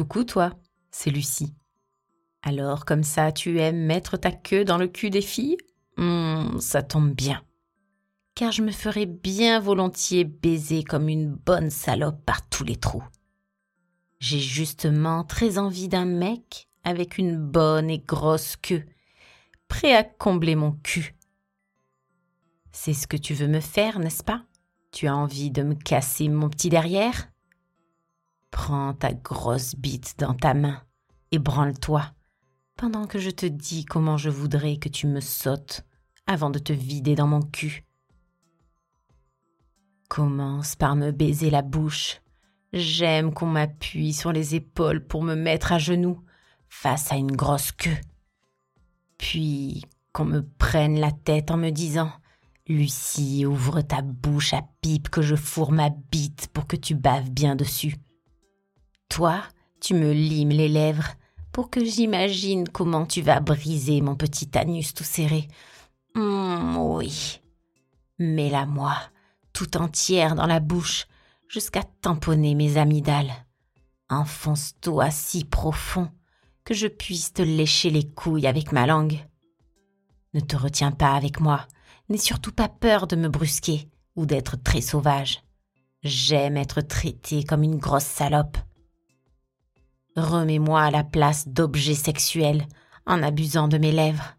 [0.00, 0.54] Coucou toi,
[0.90, 1.54] c'est Lucie.
[2.40, 5.58] Alors comme ça tu aimes mettre ta queue dans le cul des filles?
[5.98, 7.42] Hum, Ça tombe bien.
[8.34, 13.04] Car je me ferais bien volontiers baiser comme une bonne salope par tous les trous.
[14.20, 18.86] J'ai justement très envie d'un mec avec une bonne et grosse queue,
[19.68, 21.14] prêt à combler mon cul.
[22.72, 24.46] C'est ce que tu veux me faire, n'est-ce pas?
[24.92, 27.30] Tu as envie de me casser mon petit derrière?
[28.50, 30.82] Prends ta grosse bite dans ta main
[31.32, 32.12] et branle-toi,
[32.76, 35.84] pendant que je te dis comment je voudrais que tu me sautes
[36.26, 37.84] avant de te vider dans mon cul.
[40.08, 42.20] Commence par me baiser la bouche.
[42.72, 46.20] J'aime qu'on m'appuie sur les épaules pour me mettre à genoux
[46.68, 47.98] face à une grosse queue.
[49.18, 52.10] Puis qu'on me prenne la tête en me disant
[52.66, 57.30] Lucie, ouvre ta bouche à pipe que je fourre ma bite pour que tu baves
[57.30, 57.96] bien dessus.
[59.10, 59.42] Toi,
[59.80, 61.14] tu me limes les lèvres
[61.52, 65.48] pour que j'imagine comment tu vas briser mon petit anus tout serré.
[66.14, 67.40] Hum, oui.
[68.18, 68.96] Mets-la moi,
[69.52, 71.06] tout entière dans la bouche,
[71.48, 73.32] jusqu'à tamponner mes amygdales.
[74.08, 76.08] Enfonce-toi si profond
[76.64, 79.18] que je puisse te lécher les couilles avec ma langue.
[80.34, 81.66] Ne te retiens pas avec moi,
[82.08, 85.42] n'aie surtout pas peur de me brusquer ou d'être très sauvage.
[86.04, 88.56] J'aime être traitée comme une grosse salope.
[90.16, 92.66] Remets-moi à la place d'objet sexuel
[93.06, 94.36] en abusant de mes lèvres.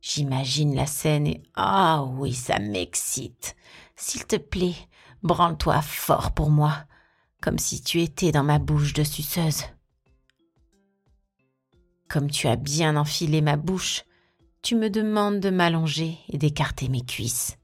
[0.00, 3.54] J'imagine la scène et ah oui, ça m'excite.
[3.96, 4.76] S'il te plaît,
[5.22, 6.74] branle-toi fort pour moi,
[7.42, 9.64] comme si tu étais dans ma bouche de suceuse.
[12.08, 14.04] Comme tu as bien enfilé ma bouche,
[14.62, 17.56] tu me demandes de m'allonger et d'écarter mes cuisses.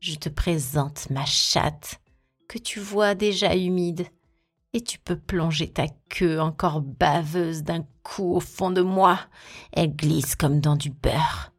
[0.00, 2.00] Je te présente ma chatte,
[2.48, 4.06] que tu vois déjà humide,
[4.74, 9.20] et tu peux plonger ta queue encore baveuse d'un coup au fond de moi.
[9.72, 11.52] Elle glisse comme dans du beurre.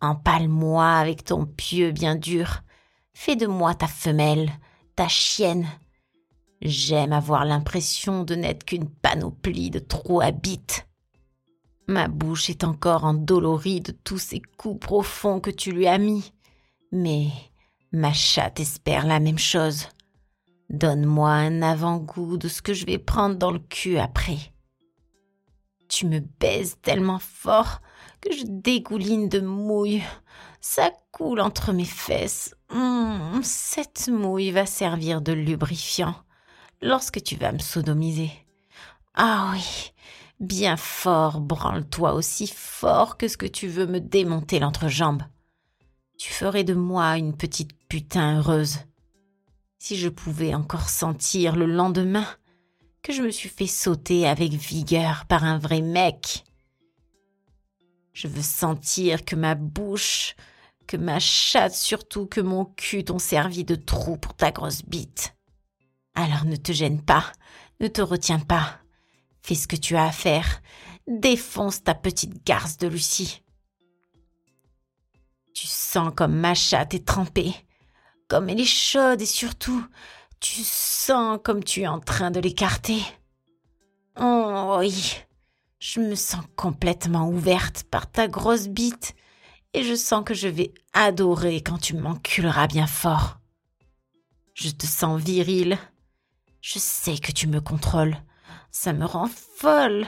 [0.00, 2.62] Empale-moi avec ton pieu bien dur.
[3.12, 4.50] Fais de moi ta femelle,
[4.96, 5.68] ta chienne.
[6.62, 10.32] J'aime avoir l'impression de n'être qu'une panoplie de trous à.
[11.86, 16.32] Ma bouche est encore endolorie de tous ces coups profonds que tu lui as mis.
[16.92, 17.28] Mais
[17.92, 19.88] ma chatte espère la même chose.
[20.70, 24.38] Donne-moi un avant-goût de ce que je vais prendre dans le cul après.
[25.88, 27.80] Tu me baises tellement fort
[28.20, 30.02] que je dégouline de mouille.
[30.60, 32.54] Ça coule entre mes fesses.
[32.70, 36.14] Hum, cette mouille va servir de lubrifiant
[36.82, 38.30] lorsque tu vas me sodomiser.
[39.14, 39.92] Ah oui,
[40.38, 45.22] bien fort, branle-toi aussi fort que ce que tu veux me démonter l'entrejambe.
[46.18, 48.78] Tu ferais de moi une petite putain heureuse.
[49.78, 52.26] Si je pouvais encore sentir le lendemain
[53.02, 56.44] que je me suis fait sauter avec vigueur par un vrai mec.
[58.12, 60.34] Je veux sentir que ma bouche,
[60.88, 65.36] que ma chatte surtout, que mon cul t'ont servi de trou pour ta grosse bite.
[66.14, 67.32] Alors ne te gêne pas,
[67.80, 68.80] ne te retiens pas.
[69.42, 70.60] Fais ce que tu as à faire.
[71.06, 73.42] Défonce ta petite garce de Lucie.
[75.54, 77.54] Tu sens comme ma chatte est trempée
[78.28, 79.84] comme elle est chaude et surtout,
[80.40, 83.02] tu sens comme tu es en train de l'écarter.
[84.20, 85.16] Oh oui,
[85.78, 89.14] je me sens complètement ouverte par ta grosse bite
[89.74, 93.38] et je sens que je vais adorer quand tu m'enculeras bien fort.
[94.54, 95.78] Je te sens viril.
[96.60, 98.16] Je sais que tu me contrôles.
[98.70, 100.06] Ça me rend folle.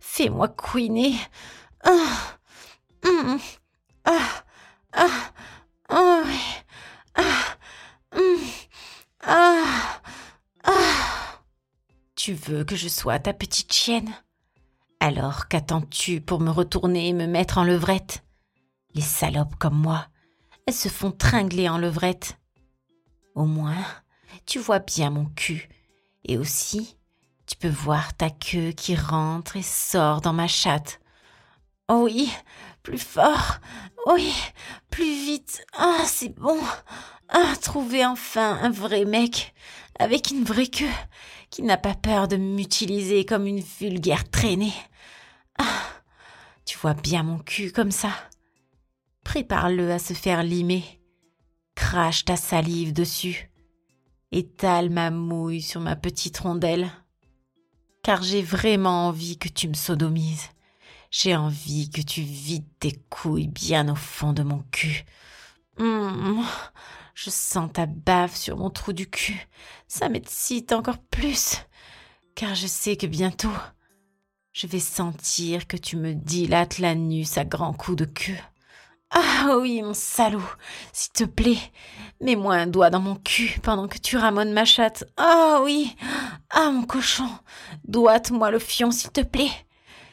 [0.00, 1.14] Fais-moi couiner.
[1.84, 2.38] Ah,
[3.04, 3.38] hum,
[4.04, 4.44] ah,
[4.94, 5.06] ah,
[5.88, 6.22] ah, ah,
[9.32, 10.00] ah,
[10.64, 11.40] ah.
[12.16, 14.12] Tu veux que je sois ta petite chienne?
[14.98, 18.24] Alors qu'attends-tu pour me retourner et me mettre en levrette?
[18.94, 20.08] Les salopes comme moi,
[20.66, 22.38] elles se font tringler en levrette.
[23.36, 23.86] Au moins,
[24.46, 25.68] tu vois bien mon cul.
[26.24, 26.98] Et aussi,
[27.46, 31.00] tu peux voir ta queue qui rentre et sort dans ma chatte.
[31.88, 32.32] Oh oui,
[32.82, 33.60] plus fort.
[34.06, 34.34] Oui,
[34.90, 35.64] plus vite.
[35.72, 36.60] Ah, c'est bon.
[37.32, 39.54] Ah, trouver enfin un vrai mec
[39.98, 40.90] avec une vraie queue
[41.50, 44.72] qui n'a pas peur de m'utiliser comme une vulgaire traînée.
[45.58, 45.82] Ah,
[46.64, 48.10] tu vois bien mon cul comme ça.
[49.24, 50.82] Prépare-le à se faire limer.
[51.76, 53.50] Crache ta salive dessus.
[54.32, 56.90] Étale ma mouille sur ma petite rondelle.
[58.02, 60.48] Car j'ai vraiment envie que tu me sodomises.
[61.10, 65.04] J'ai envie que tu vides tes couilles bien au fond de mon cul.
[65.78, 66.44] Hum,
[67.22, 69.46] je sens ta bave sur mon trou du cul.
[69.88, 71.58] Ça m'excite encore plus.
[72.34, 73.52] car je sais que bientôt,
[74.54, 78.38] je vais sentir que tu me dilates l'anus à grands coups de queue.
[79.10, 80.40] Ah oui, mon salaud,
[80.94, 81.58] s'il te plaît,
[82.22, 85.04] mets-moi un doigt dans mon cul pendant que tu ramones ma chatte.
[85.18, 85.94] Ah oui,
[86.48, 87.28] ah mon cochon,
[87.84, 89.52] doite-moi le fion, s'il te plaît.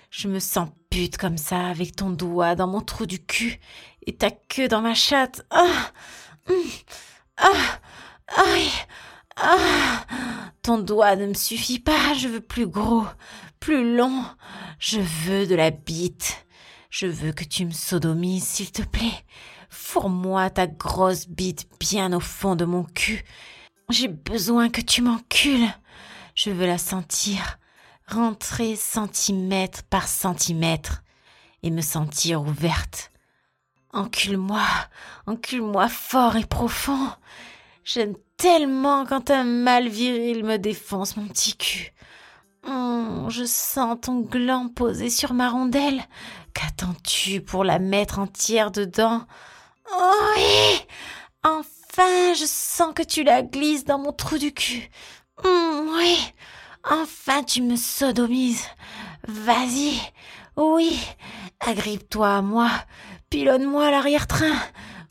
[0.10, 3.62] Je me sens pute comme ça, avec ton doigt dans mon trou du cul
[4.06, 5.46] et ta queue dans ma chatte.
[5.52, 5.92] Ah,
[7.38, 7.80] ah,
[9.36, 10.06] ah.
[10.62, 13.06] Ton doigt ne me suffit pas, je veux plus gros,
[13.60, 14.24] plus long.
[14.80, 16.46] Je veux de la bite.
[16.90, 19.26] Je veux que tu me sodomises, s'il te plaît.
[19.70, 23.24] Fourre-moi ta grosse bite bien au fond de mon cul.
[23.90, 25.70] J'ai besoin que tu m'encules.
[26.36, 27.58] Je veux la sentir,
[28.08, 31.04] rentrer centimètre par centimètre,
[31.64, 33.12] et me sentir ouverte.
[33.98, 34.62] Encule-moi,
[35.26, 37.10] encule-moi fort et profond.
[37.84, 41.94] J'aime tellement quand un mâle viril me défonce mon petit cul.
[42.68, 46.04] Hum, je sens ton gland posé sur ma rondelle.
[46.54, 49.26] Qu'attends-tu pour la mettre entière dedans?
[49.92, 50.86] Oh oui
[51.44, 54.92] Enfin, je sens que tu la glisses dans mon trou du cul.
[55.44, 56.20] Hum, oui
[56.84, 58.68] Enfin, tu me sodomises.
[59.28, 60.00] Vas-y.
[60.58, 61.00] Oui.
[61.60, 62.70] Agrippe-toi à moi.
[63.30, 64.56] Pilonne-moi l'arrière-train.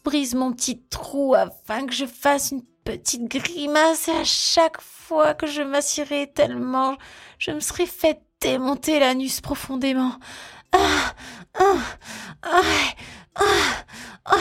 [0.04, 5.46] Brise mon petit trou afin que je fasse une petite grimace à chaque fois que
[5.46, 6.96] je m'assierai tellement
[7.38, 10.12] je me serais fait démonter l'anus profondément.
[10.72, 11.14] Ah,
[11.58, 11.76] ah,
[12.42, 12.60] ah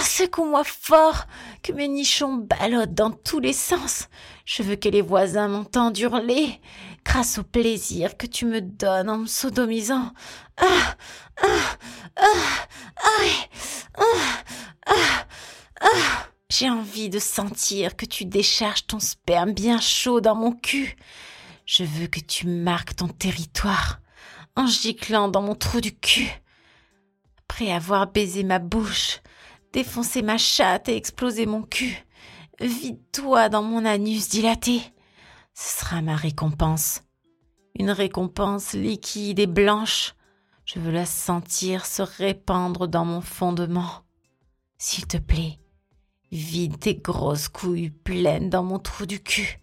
[0.06, 1.26] secoue-moi fort,
[1.64, 4.08] que mes nichons ballottent dans tous les sens.
[4.46, 6.62] Je veux que les voisins m'entendent hurler,
[7.04, 10.12] grâce au plaisir que tu me donnes en me sodomisant.
[10.58, 10.96] Ah,
[11.42, 11.78] ah,
[12.18, 12.68] ah,
[13.04, 13.20] ah,
[13.98, 14.04] ah,
[14.86, 15.26] ah,
[15.82, 16.30] ah.
[16.50, 20.96] J'ai envie de sentir que tu décharges ton sperme bien chaud dans mon cul.
[21.66, 24.00] Je veux que tu marques ton territoire
[24.56, 26.30] en giclant dans mon trou du cul.
[27.50, 29.22] Après avoir baisé ma bouche,
[29.76, 31.98] défoncé ma chatte et explosé mon cul,
[32.62, 34.80] vide-toi dans mon anus dilaté.
[35.54, 37.02] Ce sera ma récompense.
[37.78, 40.16] Une récompense liquide et blanche.
[40.64, 44.06] Je veux la sentir se répandre dans mon fondement.
[44.78, 45.60] S'il te plaît,
[46.32, 49.60] Vide tes grosses couilles pleines dans mon trou du cul.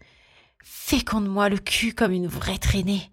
[0.63, 3.11] Féconde-moi le cul comme une vraie traînée.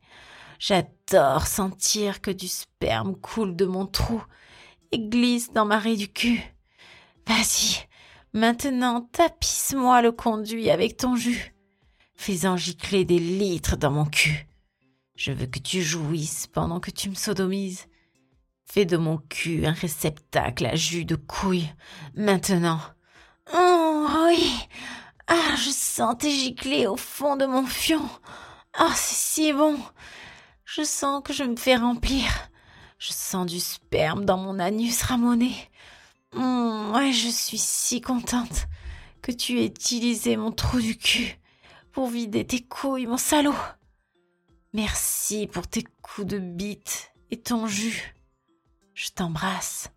[0.60, 4.22] J'adore sentir que du sperme coule de mon trou
[4.92, 6.44] et glisse dans ma raie du cul.
[7.30, 7.88] Vas-y,
[8.34, 11.54] maintenant tapisse-moi le conduit avec ton jus,
[12.16, 14.48] faisant gicler des litres dans mon cul.
[15.16, 17.86] Je veux que tu jouisses pendant que tu me sodomises.
[18.66, 21.70] Fais de mon cul un réceptacle à jus de couille.
[22.16, 22.82] Maintenant,
[23.54, 24.52] Oh oui.
[25.28, 28.10] Ah, je sens tes giclées au fond de mon fion.
[28.74, 29.78] Ah, c'est si bon.
[30.66, 32.26] Je sens que je me fais remplir.
[32.98, 35.54] Je sens du sperme dans mon anus ramoné.
[36.34, 38.68] Hum, ouais, je suis si contente
[39.22, 41.38] que tu aies utilisé mon trou du cul
[41.92, 43.56] pour vider tes couilles, mon salaud.
[44.74, 48.16] Merci pour tes coups de bite et ton jus.
[48.94, 49.90] Je t'embrasse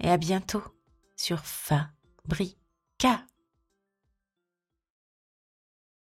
[0.00, 0.62] et à bientôt
[1.16, 2.58] sur Fabrique.
[2.98, 3.26] か